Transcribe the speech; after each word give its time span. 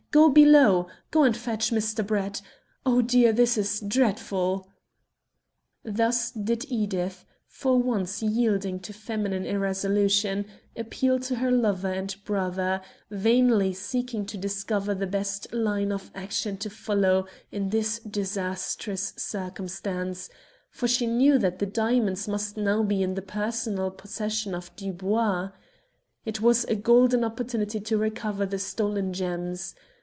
go 0.11 0.27
below 0.27 0.89
go 1.09 1.23
and 1.23 1.37
fetch 1.37 1.69
Mr. 1.69 2.05
Brett. 2.05 2.41
Oh, 2.85 3.01
dear, 3.01 3.31
this 3.31 3.57
is 3.57 3.79
dreadful!" 3.79 4.67
Thus 5.85 6.31
did 6.31 6.65
Edith, 6.67 7.23
for 7.47 7.81
once 7.81 8.21
yielding 8.21 8.81
to 8.81 8.91
feminine 8.91 9.45
irresolution, 9.45 10.47
appeal 10.75 11.17
to 11.21 11.35
her 11.37 11.49
lover 11.49 11.93
and 11.93 12.13
brother, 12.25 12.81
vainly 13.09 13.71
seeking 13.73 14.25
to 14.25 14.37
discover 14.37 14.93
the 14.93 15.07
best 15.07 15.53
line 15.53 15.93
of 15.93 16.11
action 16.13 16.57
to 16.57 16.69
follow 16.69 17.25
in 17.49 17.69
this 17.69 17.99
disastrous 17.99 19.13
circumstance, 19.15 20.29
for 20.69 20.89
she 20.89 21.07
knew 21.07 21.37
that 21.37 21.59
the 21.59 21.65
diamonds 21.65 22.27
must 22.27 22.57
now 22.57 22.83
be 22.83 23.01
in 23.01 23.13
the 23.15 23.21
personal 23.21 23.89
possession 23.89 24.53
of 24.53 24.75
Dubois. 24.75 25.51
It 26.25 26.41
was 26.41 26.65
a 26.65 26.75
golden 26.75 27.23
opportunity 27.23 27.79
to 27.79 27.97
recover 27.97 28.45
the 28.45 28.59
stolen 28.59 29.13
gems. 29.13 29.73